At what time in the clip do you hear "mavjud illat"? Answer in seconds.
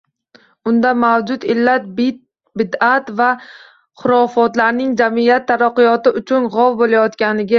1.01-1.83